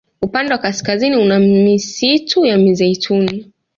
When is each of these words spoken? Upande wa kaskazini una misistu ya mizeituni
Upande 0.21 0.51
wa 0.53 0.57
kaskazini 0.57 1.17
una 1.17 1.39
misistu 1.39 2.45
ya 2.45 2.57
mizeituni 2.57 3.51